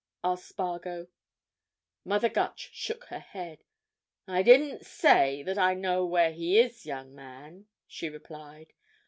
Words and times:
asked 0.23 0.47
Spargo. 0.47 1.05
Mother 2.03 2.27
Gutch 2.27 2.71
shook 2.73 3.03
her 3.03 3.19
head. 3.19 3.63
"I 4.27 4.41
didn't 4.41 4.83
say 4.83 5.43
that 5.43 5.59
I 5.59 5.75
know 5.75 6.07
where 6.07 6.31
he 6.31 6.57
is, 6.57 6.87
young 6.87 7.13
man," 7.13 7.67
she 7.85 8.09
replied. 8.09 8.73